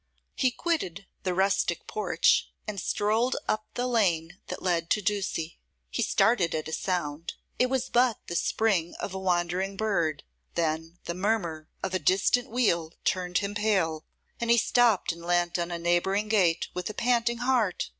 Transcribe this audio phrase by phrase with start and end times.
[0.33, 5.59] He quitted the rustic porch, and strolled up the lane that led to Ducie.
[5.91, 10.23] He started at a sound: it was but the spring of a wandering bird.
[10.55, 14.03] Then the murmur of a distant wheel turned him pale;
[14.39, 17.89] and he stopped and leant on a neighbouring gate with a panting heart.